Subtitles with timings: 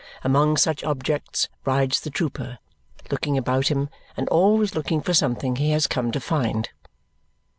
[0.23, 2.57] Among such objects rides the trooper,
[3.11, 6.71] looking about him and always looking for something he has come to find.